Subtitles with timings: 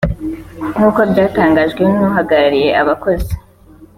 [0.73, 3.33] nk’uko byatangajwe n’uhagarariye abakozi